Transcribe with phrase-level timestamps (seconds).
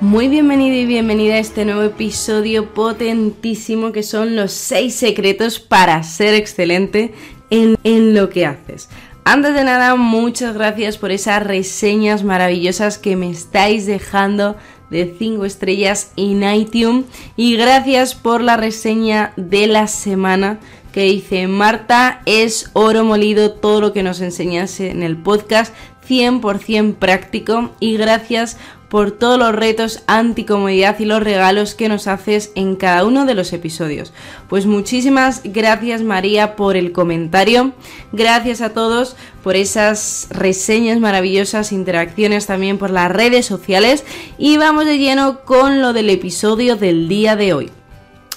[0.00, 6.04] Muy bienvenido y bienvenida a este nuevo episodio potentísimo que son los 6 secretos para
[6.04, 7.12] ser excelente
[7.50, 8.88] en, en, lo que haces.
[9.24, 14.54] Antes de nada, muchas gracias por esas reseñas maravillosas que me estáis dejando
[14.88, 17.06] de 5 estrellas en iTunes.
[17.34, 20.60] Y gracias por la reseña de la semana
[20.92, 25.74] que dice Marta es oro molido todo lo que nos enseñase en el podcast.
[26.08, 27.70] 100% práctico.
[27.80, 33.04] Y gracias por todos los retos anticomodidad y los regalos que nos haces en cada
[33.04, 34.12] uno de los episodios.
[34.48, 37.72] Pues muchísimas gracias María por el comentario,
[38.12, 44.04] gracias a todos por esas reseñas maravillosas, interacciones también por las redes sociales
[44.38, 47.70] y vamos de lleno con lo del episodio del día de hoy.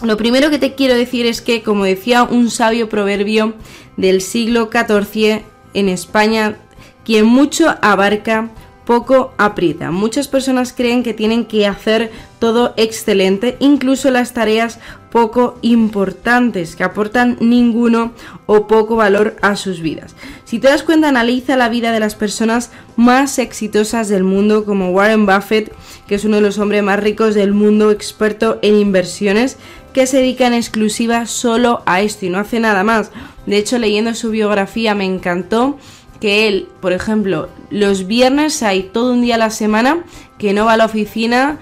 [0.03, 3.53] Lo primero que te quiero decir es que, como decía un sabio proverbio
[3.97, 5.44] del siglo XIV
[5.75, 6.58] en España,
[7.06, 8.50] quien mucho abarca,
[8.92, 9.89] poco aprieta.
[9.89, 14.80] Muchas personas creen que tienen que hacer todo excelente, incluso las tareas
[15.14, 18.12] poco importantes, que aportan ninguno
[18.47, 20.14] o poco valor a sus vidas.
[20.44, 24.89] Si te das cuenta, analiza la vida de las personas más exitosas del mundo, como
[24.89, 25.73] Warren Buffett,
[26.06, 29.56] que es uno de los hombres más ricos del mundo, experto en inversiones,
[29.94, 33.09] que se dedica en exclusiva solo a esto y no hace nada más.
[33.45, 35.78] De hecho, leyendo su biografía me encantó
[36.22, 40.03] que él, por ejemplo, los viernes hay todo un día a la semana
[40.38, 41.58] que no va a la oficina,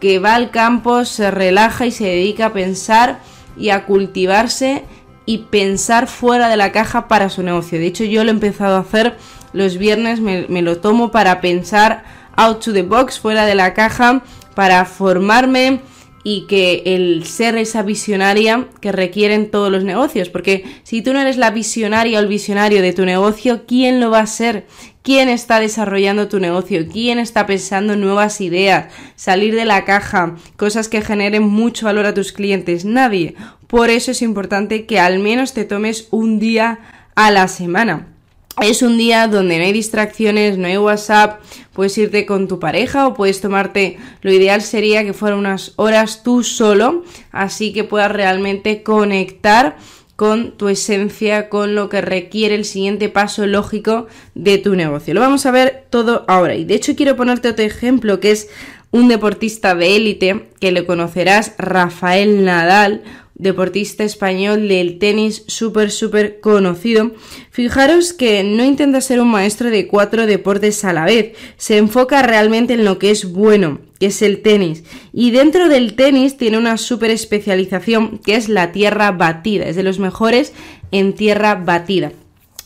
[0.00, 3.18] que va al campo, se relaja y se dedica a pensar
[3.56, 4.84] y a cultivarse
[5.26, 7.78] y pensar fuera de la caja para su negocio.
[7.78, 9.16] De hecho, yo lo he empezado a hacer
[9.52, 12.04] los viernes, me, me lo tomo para pensar
[12.36, 14.22] out to the box, fuera de la caja,
[14.54, 15.80] para formarme,
[16.24, 21.20] y que el ser esa visionaria que requieren todos los negocios, porque si tú no
[21.20, 24.66] eres la visionaria o el visionario de tu negocio, ¿quién lo va a ser?
[25.02, 26.86] ¿Quién está desarrollando tu negocio?
[26.90, 28.86] ¿Quién está pensando en nuevas ideas?
[29.16, 32.86] Salir de la caja, cosas que generen mucho valor a tus clientes?
[32.86, 33.34] Nadie.
[33.66, 36.78] Por eso es importante que al menos te tomes un día
[37.14, 38.13] a la semana
[38.62, 41.40] es un día donde no hay distracciones, no hay WhatsApp,
[41.72, 46.22] puedes irte con tu pareja o puedes tomarte, lo ideal sería que fueran unas horas
[46.22, 49.76] tú solo, así que puedas realmente conectar
[50.16, 55.12] con tu esencia, con lo que requiere el siguiente paso lógico de tu negocio.
[55.12, 56.54] Lo vamos a ver todo ahora.
[56.54, 58.48] Y de hecho quiero ponerte otro ejemplo que es
[58.92, 63.02] un deportista de élite que le conocerás, Rafael Nadal,
[63.34, 67.12] deportista español del tenis súper, súper conocido.
[67.50, 72.22] Fijaros que no intenta ser un maestro de cuatro deportes a la vez, se enfoca
[72.22, 74.84] realmente en lo que es bueno, que es el tenis.
[75.12, 79.82] Y dentro del tenis tiene una súper especialización que es la tierra batida, es de
[79.82, 80.52] los mejores
[80.90, 82.12] en tierra batida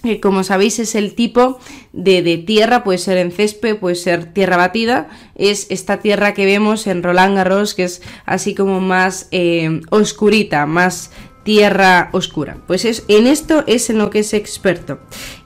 [0.08, 1.58] que como sabéis es el tipo
[1.92, 6.86] de, tierra, puede ser en césped, puede ser tierra batida, es esta tierra que vemos
[6.86, 11.10] en Roland Garros, que es así como más eh, oscurita, más
[11.48, 12.58] tierra oscura.
[12.66, 14.98] Pues es, en esto es en lo que es experto.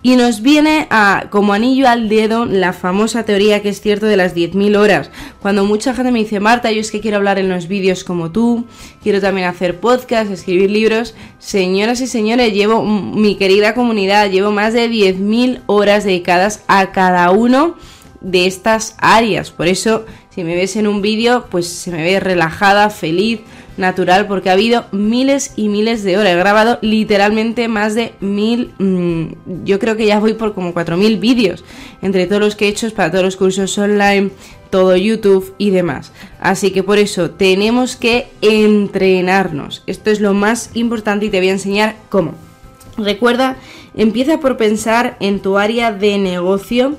[0.03, 4.17] Y nos viene a, como anillo al dedo la famosa teoría que es cierto de
[4.17, 5.13] las 10.000 horas.
[5.41, 8.33] Cuando mucha gente me dice, Marta, yo es que quiero hablar en los vídeos como
[8.33, 8.65] tú,
[9.01, 11.15] quiero también hacer podcast, escribir libros.
[11.39, 17.31] Señoras y señores, llevo mi querida comunidad, llevo más de 10.000 horas dedicadas a cada
[17.31, 17.77] uno
[18.21, 19.53] de estas áreas.
[19.53, 23.43] Por eso, si me ves en un vídeo, pues se me ve relajada, feliz
[23.77, 26.33] natural porque ha habido miles y miles de horas.
[26.33, 30.97] He grabado literalmente más de mil, mm, yo creo que ya voy por como cuatro
[30.97, 31.65] mil vídeos
[32.03, 34.31] entre todos los que he hecho para todos los cursos online,
[34.71, 36.12] todo YouTube y demás.
[36.41, 39.83] Así que por eso tenemos que entrenarnos.
[39.86, 42.34] Esto es lo más importante y te voy a enseñar cómo.
[42.97, 43.57] Recuerda,
[43.95, 46.97] empieza por pensar en tu área de negocio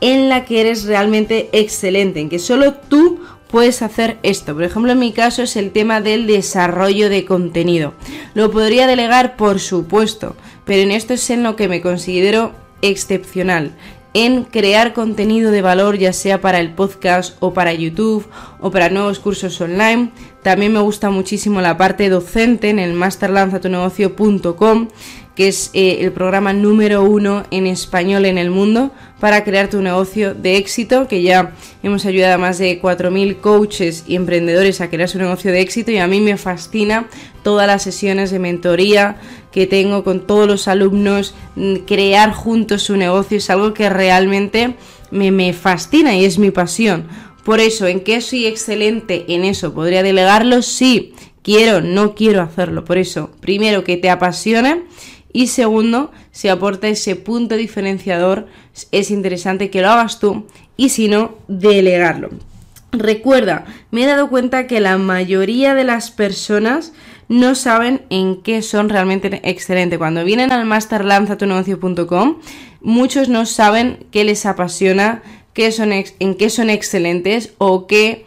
[0.00, 3.20] en la que eres realmente excelente, en que solo tú
[3.52, 4.54] puedes hacer esto.
[4.54, 7.94] Por ejemplo, en mi caso es el tema del desarrollo de contenido.
[8.34, 10.34] Lo podría delegar, por supuesto,
[10.64, 13.72] pero en esto es en lo que me considero excepcional
[14.14, 18.28] en crear contenido de valor ya sea para el podcast o para YouTube
[18.60, 20.10] o para nuevos cursos online.
[20.42, 24.88] También me gusta muchísimo la parte docente en el masterlanzatunegocio.com
[25.34, 29.80] que es eh, el programa número uno en español en el mundo para crear tu
[29.82, 31.52] negocio de éxito, que ya
[31.84, 35.92] hemos ayudado a más de 4.000 coaches y emprendedores a crear su negocio de éxito
[35.92, 37.06] y a mí me fascina
[37.44, 39.20] todas las sesiones de mentoría
[39.52, 44.74] que tengo con todos los alumnos, mm, crear juntos su negocio es algo que realmente
[45.12, 47.06] me, me fascina y es mi pasión.
[47.44, 49.72] Por eso, ¿en qué soy excelente en eso?
[49.72, 50.62] ¿Podría delegarlo?
[50.62, 51.14] Sí.
[51.42, 52.84] Quiero, no quiero hacerlo.
[52.84, 54.82] Por eso, primero que te apasione
[55.32, 58.46] y segundo, si aporta ese punto diferenciador,
[58.90, 60.46] es interesante que lo hagas tú
[60.76, 62.30] y si no, delegarlo.
[62.92, 66.92] Recuerda, me he dado cuenta que la mayoría de las personas
[67.28, 69.98] no saben en qué son realmente excelentes.
[69.98, 72.40] Cuando vienen al masterlanzatunegocio.com,
[72.82, 75.22] muchos no saben qué les apasiona,
[75.54, 78.26] qué son en qué son excelentes o qué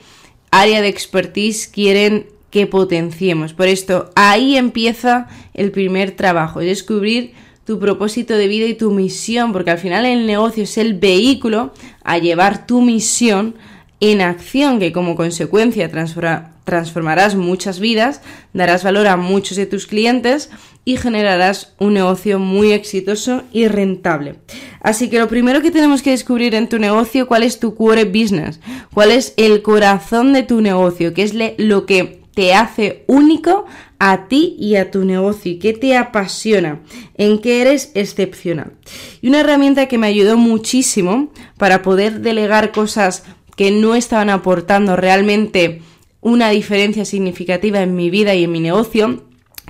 [0.50, 2.26] área de expertise quieren
[2.56, 3.52] que potenciemos.
[3.52, 7.34] Por esto, ahí empieza el primer trabajo, descubrir
[7.66, 11.74] tu propósito de vida y tu misión, porque al final el negocio es el vehículo
[12.06, 13.56] a llevar tu misión
[14.00, 18.22] en acción, que como consecuencia transformarás muchas vidas,
[18.54, 20.50] darás valor a muchos de tus clientes
[20.86, 24.36] y generarás un negocio muy exitoso y rentable.
[24.80, 28.06] Así que lo primero que tenemos que descubrir en tu negocio, cuál es tu core
[28.06, 28.62] business,
[28.94, 33.66] cuál es el corazón de tu negocio, qué es lo que te hace único
[33.98, 36.82] a ti y a tu negocio y qué te apasiona,
[37.16, 38.74] en qué eres excepcional.
[39.22, 43.24] Y una herramienta que me ayudó muchísimo para poder delegar cosas
[43.56, 45.82] que no estaban aportando realmente
[46.22, 49.24] una diferencia significativa en mi vida y en mi negocio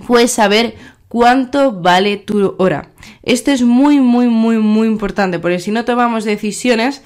[0.06, 0.76] fue saber
[1.08, 2.90] cuánto vale tu hora.
[3.24, 7.04] Esto es muy, muy, muy, muy importante, porque si no tomamos decisiones,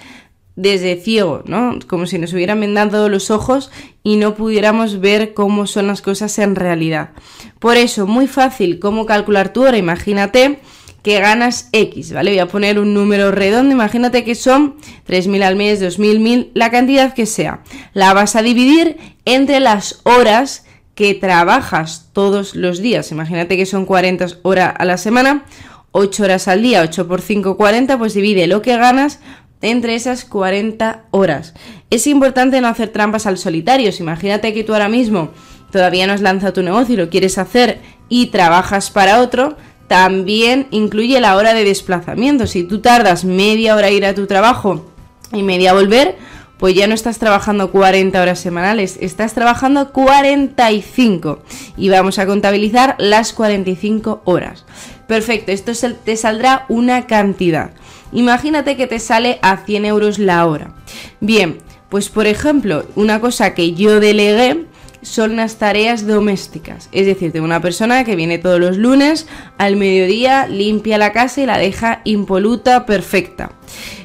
[0.60, 1.80] desde ciego, ¿no?
[1.88, 3.72] Como si nos hubieran vendado los ojos
[4.04, 7.12] y no pudiéramos ver cómo son las cosas en realidad.
[7.60, 9.78] Por eso, muy fácil cómo calcular tu hora.
[9.78, 10.60] Imagínate
[11.02, 12.32] que ganas X, ¿vale?
[12.32, 14.76] Voy a poner un número redondo, imagínate que son
[15.08, 17.64] 3.000 al mes, 2.000, 1.000, la cantidad que sea.
[17.94, 23.14] La vas a dividir entre las horas que trabajas todos los días.
[23.14, 25.46] Imagínate que son 40 horas a la semana,
[25.94, 29.22] 8 horas al día, 8 por 5, 40, pues divide lo que ganas
[29.62, 31.54] entre esas 40 horas.
[31.90, 33.92] Es importante no hacer trampas al solitario.
[34.00, 35.32] Imagínate que tú ahora mismo
[35.72, 39.56] todavía no has lanzado tu negocio y lo quieres hacer y trabajas para otro,
[39.88, 42.48] también incluye la hora de desplazamiento.
[42.48, 44.92] Si tú tardas media hora a ir a tu trabajo
[45.34, 46.16] y media a volver,
[46.58, 51.40] pues ya no estás trabajando 40 horas semanales, estás trabajando 45
[51.78, 54.66] y vamos a contabilizar las 45 horas.
[55.08, 55.72] Perfecto, esto
[56.04, 57.72] te saldrá una cantidad.
[58.12, 60.74] Imagínate que te sale a 100 euros la hora.
[61.20, 61.60] Bien,
[61.90, 64.66] pues por ejemplo, una cosa que yo delegué
[65.02, 66.90] son las tareas domésticas.
[66.92, 69.28] Es decir, de una persona que viene todos los lunes
[69.58, 73.52] al mediodía, limpia la casa y la deja impoluta, perfecta.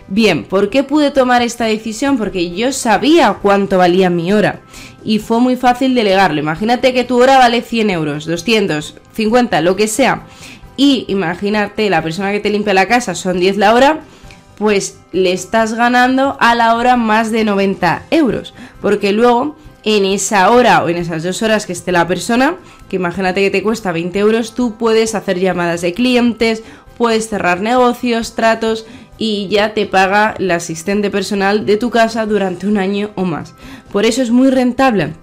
[0.06, 2.18] Bien, ¿por qué pude tomar esta decisión?
[2.18, 4.60] Porque yo sabía cuánto valía mi hora
[5.02, 6.40] y fue muy fácil delegarlo.
[6.40, 10.26] Imagínate que tu hora vale 100 euros, 250, lo que sea
[10.76, 14.00] y imagínate, la persona que te limpia la casa son 10 la hora,
[14.56, 18.54] pues le estás ganando a la hora más de 90 euros.
[18.80, 22.56] Porque luego, en esa hora o en esas dos horas que esté la persona,
[22.88, 26.62] que imagínate que te cuesta 20 euros, tú puedes hacer llamadas de clientes,
[26.96, 28.86] puedes cerrar negocios, tratos
[29.18, 33.54] y ya te paga el asistente personal de tu casa durante un año o más.
[33.92, 35.14] Por eso es muy rentable.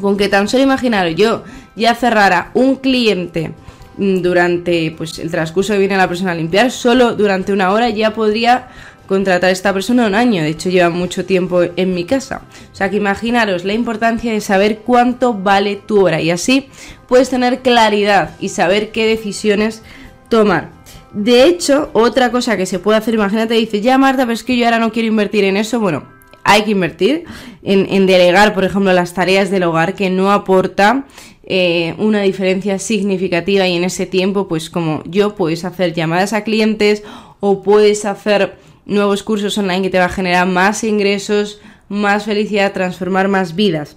[0.00, 1.44] Con que tan solo imaginar yo
[1.76, 3.54] ya cerrara un cliente
[3.96, 8.12] durante pues, el transcurso que viene la persona a limpiar, solo durante una hora ya
[8.12, 8.68] podría
[9.06, 10.42] contratar a esta persona un año.
[10.42, 12.42] De hecho, lleva mucho tiempo en mi casa.
[12.72, 16.68] O sea que imaginaros la importancia de saber cuánto vale tu hora y así
[17.08, 19.82] puedes tener claridad y saber qué decisiones
[20.28, 20.70] tomar.
[21.12, 24.56] De hecho, otra cosa que se puede hacer, imagínate, dice, ya Marta, pero es que
[24.56, 25.78] yo ahora no quiero invertir en eso.
[25.78, 26.04] Bueno,
[26.42, 27.24] hay que invertir
[27.62, 31.04] en, en delegar, por ejemplo, las tareas del hogar que no aporta
[31.46, 36.42] eh, una diferencia significativa y en ese tiempo, pues como yo, puedes hacer llamadas a
[36.42, 37.02] clientes
[37.40, 42.72] o puedes hacer nuevos cursos online que te va a generar más ingresos, más felicidad,
[42.72, 43.96] transformar más vidas.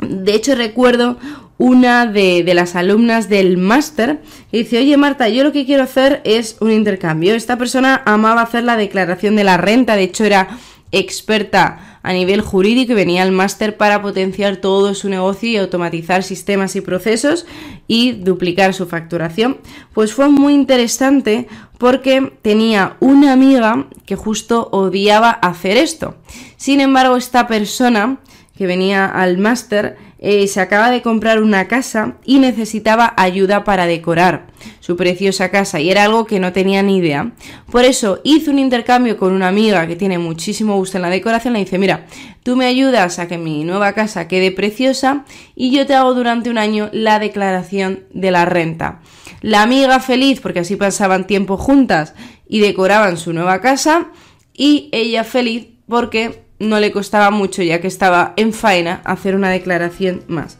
[0.00, 1.18] De hecho, recuerdo
[1.58, 4.20] una de, de, las alumnas del máster
[4.50, 7.34] que dice, oye Marta, yo lo que quiero hacer es un intercambio.
[7.34, 10.58] Esta persona amaba hacer la declaración de la renta, de hecho era
[10.90, 16.22] experta a nivel jurídico y venía al máster para potenciar todo su negocio y automatizar
[16.22, 17.46] sistemas y procesos
[17.86, 19.58] y duplicar su facturación.
[19.92, 21.46] Pues fue muy interesante
[21.78, 26.16] porque tenía una amiga que justo odiaba hacer esto.
[26.56, 28.20] Sin embargo, esta persona
[28.56, 33.86] que venía al máster eh, se acaba de comprar una casa y necesitaba ayuda para
[33.86, 34.48] decorar
[34.80, 37.32] su preciosa casa y era algo que no tenía ni idea.
[37.70, 41.54] Por eso hizo un intercambio con una amiga que tiene muchísimo gusto en la decoración.
[41.54, 42.06] Le dice, mira,
[42.42, 45.24] tú me ayudas a que mi nueva casa quede preciosa
[45.56, 49.00] y yo te hago durante un año la declaración de la renta.
[49.40, 52.12] La amiga feliz porque así pasaban tiempo juntas
[52.46, 54.08] y decoraban su nueva casa
[54.52, 59.50] y ella feliz porque no le costaba mucho ya que estaba en faena hacer una
[59.50, 60.58] declaración más.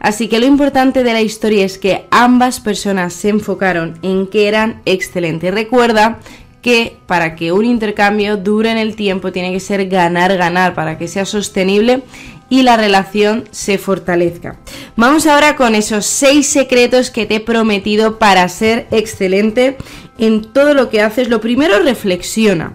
[0.00, 4.46] Así que lo importante de la historia es que ambas personas se enfocaron en que
[4.46, 5.52] eran excelentes.
[5.52, 6.18] Recuerda
[6.62, 11.08] que para que un intercambio dure en el tiempo tiene que ser ganar-ganar para que
[11.08, 12.02] sea sostenible
[12.50, 14.58] y la relación se fortalezca.
[14.96, 19.76] Vamos ahora con esos seis secretos que te he prometido para ser excelente
[20.18, 21.28] en todo lo que haces.
[21.28, 22.74] Lo primero, reflexiona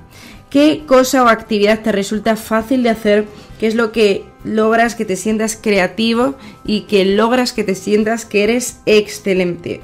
[0.53, 3.25] qué cosa o actividad te resulta fácil de hacer,
[3.59, 8.25] qué es lo que logras que te sientas creativo y que logras que te sientas
[8.25, 9.81] que eres excelente.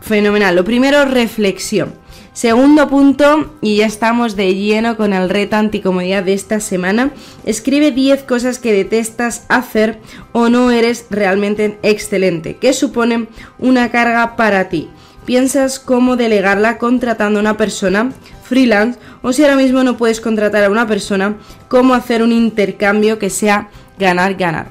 [0.00, 0.56] Fenomenal.
[0.56, 1.92] Lo primero, reflexión.
[2.32, 7.12] Segundo punto, y ya estamos de lleno con el reto anticomodidad de esta semana,
[7.44, 10.00] escribe 10 cosas que detestas hacer
[10.32, 13.28] o no eres realmente excelente, que suponen
[13.60, 14.88] una carga para ti.
[15.24, 18.10] ¿Piensas cómo delegarla contratando a una persona
[18.50, 21.36] freelance o si ahora mismo no puedes contratar a una persona,
[21.68, 24.66] cómo hacer un intercambio que sea ganar-ganar.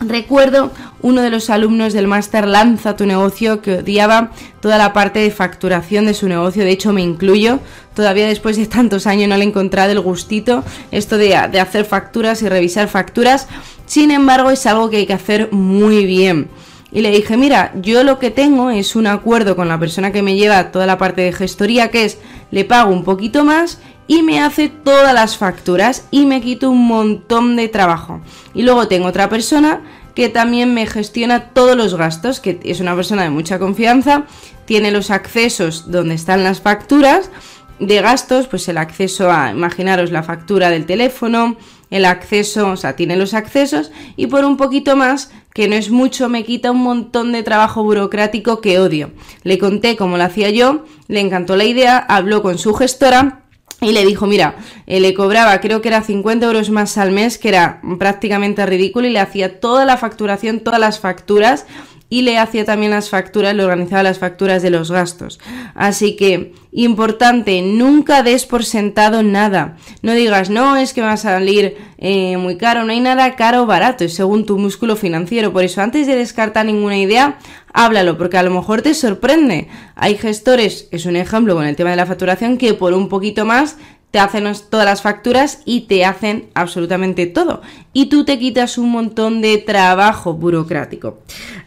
[0.00, 0.72] Recuerdo
[1.02, 5.30] uno de los alumnos del máster Lanza tu negocio que odiaba toda la parte de
[5.30, 7.60] facturación de su negocio, de hecho me incluyo,
[7.94, 11.84] todavía después de tantos años no le he encontrado el gustito esto de, de hacer
[11.84, 13.46] facturas y revisar facturas,
[13.84, 16.48] sin embargo es algo que hay que hacer muy bien.
[16.92, 20.22] Y le dije, mira, yo lo que tengo es un acuerdo con la persona que
[20.22, 22.18] me lleva toda la parte de gestoría, que es,
[22.50, 26.86] le pago un poquito más y me hace todas las facturas y me quito un
[26.86, 28.20] montón de trabajo.
[28.54, 29.82] Y luego tengo otra persona
[30.14, 34.24] que también me gestiona todos los gastos, que es una persona de mucha confianza,
[34.64, 37.30] tiene los accesos donde están las facturas
[37.78, 41.56] de gastos, pues el acceso a, imaginaros la factura del teléfono,
[41.90, 45.90] el acceso, o sea, tiene los accesos y por un poquito más, que no es
[45.90, 49.10] mucho, me quita un montón de trabajo burocrático que odio.
[49.42, 53.44] Le conté cómo lo hacía yo, le encantó la idea, habló con su gestora
[53.80, 54.56] y le dijo, mira,
[54.86, 59.08] eh, le cobraba creo que era 50 euros más al mes, que era prácticamente ridículo,
[59.08, 61.66] y le hacía toda la facturación, todas las facturas,
[62.10, 65.38] y le hacía también las facturas, le organizaba las facturas de los gastos.
[65.74, 69.76] Así que, importante, nunca des por sentado nada.
[70.02, 73.62] No digas, no, es que va a salir eh, muy caro, no hay nada caro
[73.62, 75.52] o barato, es según tu músculo financiero.
[75.52, 77.38] Por eso, antes de descartar ninguna idea,
[77.72, 79.68] háblalo, porque a lo mejor te sorprende.
[79.94, 83.44] Hay gestores, es un ejemplo con el tema de la facturación, que por un poquito
[83.44, 83.76] más
[84.10, 87.62] te hacen todas las facturas y te hacen absolutamente todo.
[87.92, 91.20] Y tú te quitas un montón de trabajo burocrático.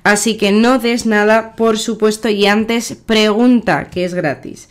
[0.04, 4.70] Así que no des nada, por supuesto, y antes pregunta, que es gratis.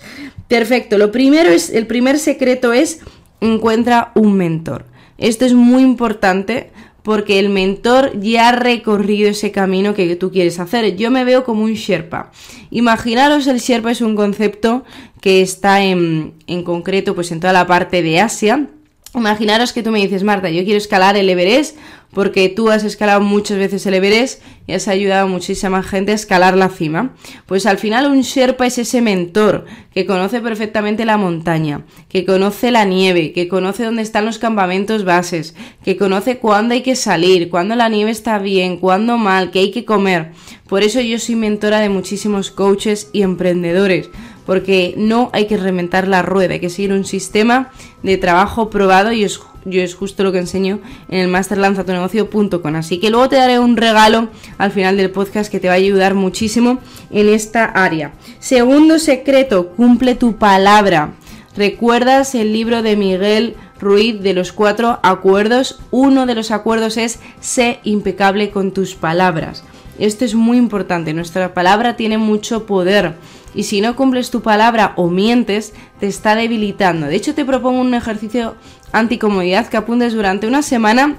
[0.48, 3.00] Perfecto, lo primero es, el primer secreto es
[3.40, 4.84] encuentra un mentor.
[5.16, 6.70] Esto es muy importante
[7.02, 10.96] porque el mentor ya ha recorrido ese camino que tú quieres hacer.
[10.96, 12.30] Yo me veo como un Sherpa.
[12.70, 14.84] Imaginaros el Sherpa es un concepto
[15.20, 18.68] que está en, en concreto pues en toda la parte de Asia.
[19.14, 21.76] Imaginaros que tú me dices, Marta, yo quiero escalar el Everest
[22.14, 26.14] porque tú has escalado muchas veces el Everest y has ayudado a muchísima gente a
[26.14, 27.14] escalar la cima.
[27.44, 32.70] Pues al final un Sherpa es ese mentor que conoce perfectamente la montaña, que conoce
[32.70, 35.54] la nieve, que conoce dónde están los campamentos bases,
[35.84, 39.70] que conoce cuándo hay que salir, cuándo la nieve está bien, cuándo mal, qué hay
[39.70, 40.32] que comer.
[40.68, 44.08] Por eso yo soy mentora de muchísimos coaches y emprendedores
[44.46, 47.70] porque no hay que reventar la rueda, hay que seguir un sistema
[48.02, 52.74] de trabajo probado y es yo es justo lo que enseño en el masterlanzatunegocio.com.
[52.74, 55.76] Así que luego te daré un regalo al final del podcast que te va a
[55.76, 56.78] ayudar muchísimo
[57.10, 58.12] en esta área.
[58.40, 61.12] Segundo secreto, cumple tu palabra.
[61.56, 65.80] ¿Recuerdas el libro de Miguel Ruiz de los cuatro acuerdos?
[65.90, 69.64] Uno de los acuerdos es sé impecable con tus palabras.
[69.98, 73.14] Esto es muy importante, nuestra palabra tiene mucho poder
[73.54, 77.06] y si no cumples tu palabra o mientes, te está debilitando.
[77.06, 78.56] De hecho, te propongo un ejercicio
[78.92, 81.16] anticomodidad que apuntes durante una semana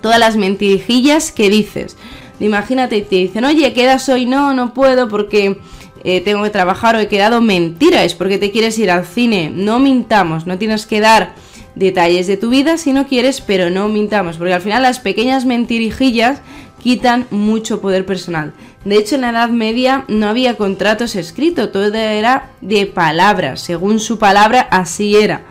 [0.00, 1.96] todas las mentirijillas que dices.
[2.38, 5.58] Imagínate, te dicen, oye, quedas hoy, no, no puedo porque
[6.04, 7.40] eh, tengo que trabajar o he quedado.
[7.40, 9.52] Mentira, es porque te quieres ir al cine.
[9.54, 11.34] No mintamos, no tienes que dar
[11.74, 15.44] detalles de tu vida si no quieres, pero no mintamos, porque al final las pequeñas
[15.44, 16.40] mentirijillas
[16.82, 18.52] quitan mucho poder personal.
[18.84, 24.00] De hecho, en la Edad Media no había contratos escritos, todo era de palabras, según
[24.00, 25.42] su palabra así era.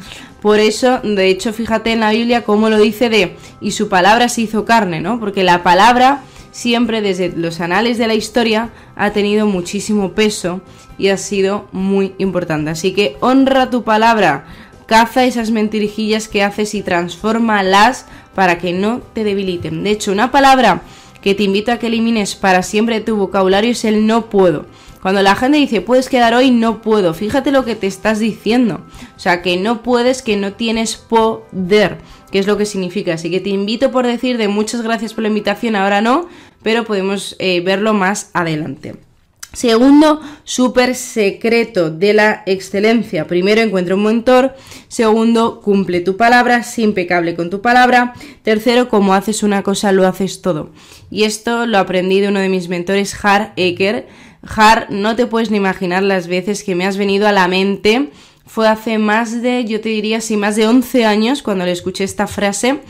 [0.42, 4.30] Por eso, de hecho, fíjate en la Biblia cómo lo dice de y su palabra
[4.30, 5.20] se hizo carne, ¿no?
[5.20, 6.22] Porque la palabra
[6.52, 10.62] siempre desde los anales de la historia ha tenido muchísimo peso
[10.98, 12.72] y ha sido muy importante.
[12.72, 14.46] Así que honra tu palabra,
[14.86, 19.84] caza esas mentirijillas que haces y transfórmalas para que no te debiliten.
[19.84, 20.82] De hecho, una palabra
[21.22, 24.66] que te invito a que elimines para siempre tu vocabulario es el no puedo.
[25.02, 27.14] Cuando la gente dice puedes quedar hoy, no puedo.
[27.14, 28.82] Fíjate lo que te estás diciendo.
[29.16, 31.98] O sea, que no puedes, que no tienes poder,
[32.32, 33.14] que es lo que significa.
[33.14, 36.28] Así que te invito por decir de muchas gracias por la invitación, ahora no,
[36.64, 39.09] pero podemos eh, verlo más adelante.
[39.54, 43.26] Segundo, súper secreto de la excelencia.
[43.26, 44.56] Primero, encuentra un mentor.
[44.88, 48.14] Segundo, cumple tu palabra, sé impecable con tu palabra.
[48.44, 50.70] Tercero, como haces una cosa, lo haces todo.
[51.10, 54.08] Y esto lo aprendí de uno de mis mentores, Har Eker.
[54.44, 58.12] Har, no te puedes ni imaginar las veces que me has venido a la mente.
[58.46, 62.04] Fue hace más de, yo te diría, sí, más de 11 años cuando le escuché
[62.04, 62.82] esta frase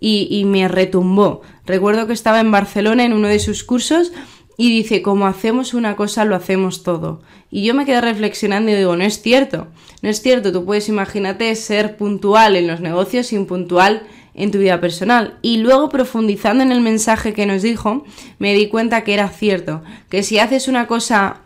[0.00, 1.42] y, y me retumbó.
[1.64, 4.12] Recuerdo que estaba en Barcelona en uno de sus cursos
[4.60, 7.22] y dice, como hacemos una cosa, lo hacemos todo.
[7.48, 9.68] Y yo me quedé reflexionando y digo, no es cierto,
[10.02, 14.02] no es cierto, tú puedes, imagínate, ser puntual en los negocios sin puntual
[14.34, 15.38] en tu vida personal.
[15.42, 18.04] Y luego profundizando en el mensaje que nos dijo,
[18.40, 21.42] me di cuenta que era cierto, que si haces una cosa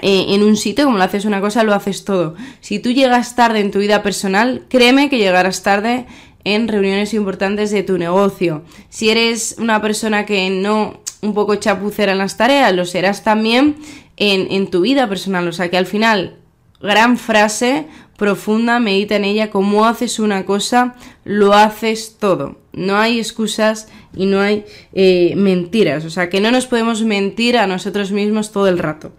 [0.00, 2.36] eh, en un sitio, como lo haces una cosa, lo haces todo.
[2.62, 6.06] Si tú llegas tarde en tu vida personal, créeme que llegarás tarde
[6.44, 8.62] en reuniones importantes de tu negocio.
[8.88, 13.76] Si eres una persona que no un poco chapucera en las tareas, lo serás también
[14.16, 15.46] en, tu vida personal.
[15.48, 16.36] O sea que al final,
[16.80, 20.94] gran frase profunda, medita en ella, como haces una cosa,
[21.24, 22.58] lo haces todo.
[22.72, 26.04] No hay excusas y no hay eh, mentiras.
[26.04, 29.12] O sea que no nos podemos mentir a nosotros mismos todo el rato.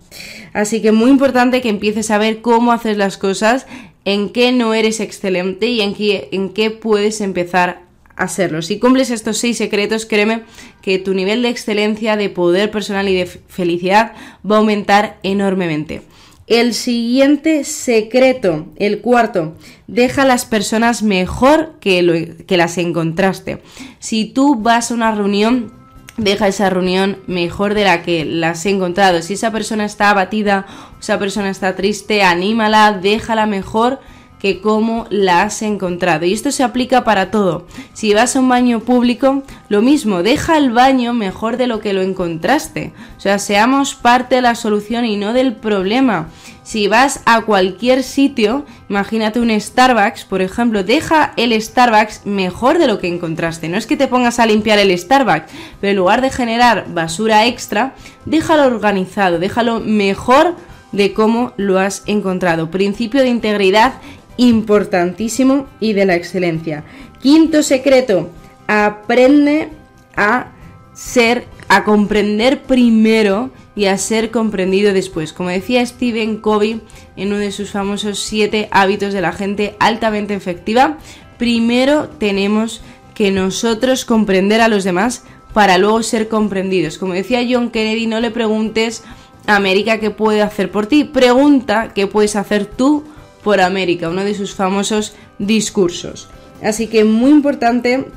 [0.53, 3.67] Así que muy importante que empieces a ver cómo haces las cosas,
[4.05, 7.86] en qué no eres excelente y en qué, en qué puedes empezar
[8.17, 8.61] hacerlo.
[8.61, 10.43] Si cumples estos seis secretos, créeme
[10.81, 14.13] que tu nivel de excelencia, de poder personal y de felicidad
[14.49, 16.01] va a aumentar enormemente.
[16.47, 19.55] El siguiente secreto, el cuarto,
[19.87, 23.61] deja a las personas mejor que, que las encontraste.
[23.99, 25.73] Si tú vas a una reunión,
[26.15, 29.21] deja esa reunión mejor de la que las he encontrado.
[29.21, 30.65] Si esa persona está abatida,
[30.99, 33.99] esa persona está triste, anímala, déjala mejor
[34.39, 36.25] que cómo la has encontrado.
[36.25, 37.65] Y esto se aplica para todo.
[37.93, 41.93] Si vas a un baño público, lo mismo, deja el baño mejor de lo que
[41.93, 42.93] lo encontraste.
[43.17, 46.29] O sea, seamos parte de la solución y no del problema.
[46.63, 52.87] Si vas a cualquier sitio, imagínate un Starbucks, por ejemplo, deja el Starbucks mejor de
[52.87, 53.69] lo que encontraste.
[53.69, 57.45] No es que te pongas a limpiar el Starbucks, pero en lugar de generar basura
[57.45, 57.95] extra,
[58.25, 60.55] déjalo organizado, déjalo mejor
[60.91, 62.71] de cómo lo has encontrado.
[62.71, 63.93] Principio de integridad
[64.37, 66.83] importantísimo y de la excelencia.
[67.21, 68.29] Quinto secreto,
[68.67, 69.69] aprende
[70.15, 70.51] a
[70.93, 75.33] ser, a comprender primero y a ser comprendido después.
[75.33, 76.81] Como decía Stephen Covey
[77.15, 80.97] en uno de sus famosos siete hábitos de la gente altamente efectiva,
[81.37, 82.81] primero tenemos
[83.13, 85.23] que nosotros comprender a los demás
[85.53, 86.97] para luego ser comprendidos.
[86.97, 89.03] Como decía John Kennedy, no le preguntes
[89.47, 93.03] a América qué puede hacer por ti, pregunta qué puedes hacer tú
[93.47, 96.27] por América, uno de sus famosos discursos.
[96.61, 98.07] Así que muy importante,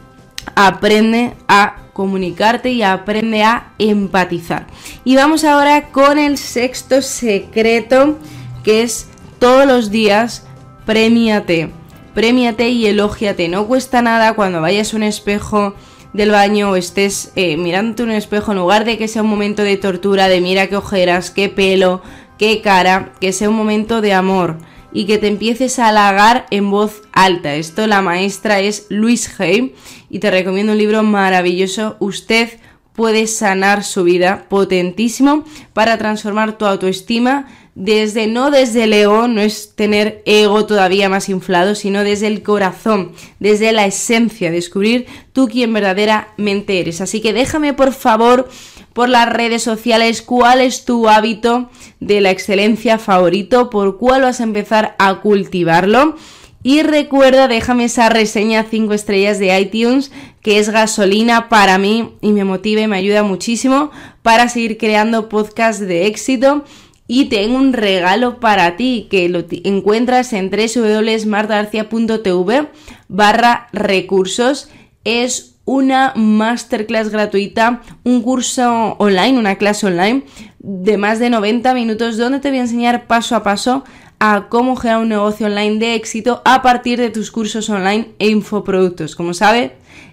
[0.56, 4.66] aprende a comunicarte y aprende a empatizar.
[5.04, 8.18] Y vamos ahora con el sexto secreto,
[8.64, 9.06] que es
[9.38, 10.48] todos los días
[10.84, 11.70] premiate.
[12.12, 13.46] Premiate y elógiate.
[13.46, 15.76] No cuesta nada cuando vayas a un espejo
[16.12, 19.62] del baño o estés eh, mirándote un espejo, en lugar de que sea un momento
[19.62, 22.02] de tortura, de mira qué ojeras, qué pelo,
[22.36, 24.56] qué cara, que sea un momento de amor
[24.92, 27.54] y que te empieces a halagar en voz alta.
[27.54, 29.74] Esto la maestra es Luis Hay
[30.08, 31.96] y te recomiendo un libro maravilloso.
[32.00, 32.58] Usted
[33.00, 39.40] puede sanar su vida, potentísimo, para transformar tu autoestima desde, no desde el ego, no
[39.40, 45.48] es tener ego todavía más inflado, sino desde el corazón, desde la esencia, descubrir tú
[45.48, 47.00] quién verdaderamente eres.
[47.00, 48.50] Así que déjame por favor
[48.92, 54.40] por las redes sociales cuál es tu hábito de la excelencia favorito, por cuál vas
[54.40, 56.16] a empezar a cultivarlo.
[56.62, 62.32] Y recuerda, déjame esa reseña 5 estrellas de iTunes, que es gasolina para mí y
[62.32, 63.90] me motiva y me ayuda muchísimo
[64.22, 66.64] para seguir creando podcasts de éxito.
[67.06, 72.68] Y tengo un regalo para ti que lo encuentras en www.martagarcia.tv
[73.08, 74.68] barra recursos.
[75.02, 80.24] Es una masterclass gratuita, un curso online, una clase online
[80.58, 83.82] de más de 90 minutos donde te voy a enseñar paso a paso
[84.20, 88.28] a cómo generar un negocio online de éxito a partir de tus cursos online e
[88.28, 89.16] infoproductos.
[89.16, 89.72] Como sabe,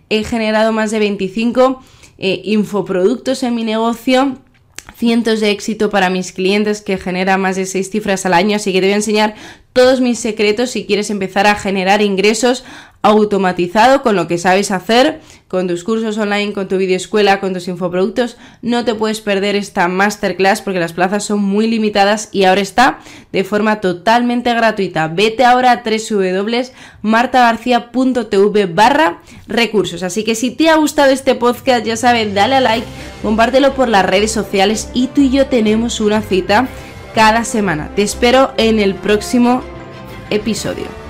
[0.09, 1.83] he generado más de 25
[2.17, 4.37] eh, infoproductos en mi negocio
[4.95, 8.71] cientos de éxito para mis clientes que genera más de 6 cifras al año, así
[8.71, 9.35] que te voy a enseñar
[9.73, 12.63] todos mis secretos si quieres empezar a generar ingresos
[13.01, 17.67] automatizado con lo que sabes hacer, con tus cursos online, con tu videoescuela, con tus
[17.67, 18.37] infoproductos.
[18.61, 22.99] No te puedes perder esta masterclass porque las plazas son muy limitadas y ahora está
[23.31, 25.07] de forma totalmente gratuita.
[25.07, 30.03] Vete ahora a www.martagarcía.tv barra recursos.
[30.03, 32.87] Así que si te ha gustado este podcast, ya sabes, dale a like,
[33.21, 36.67] compártelo por las redes sociales y tú y yo tenemos una cita
[37.15, 37.91] cada semana.
[37.95, 39.61] Te espero en el próximo
[40.29, 41.06] episodio.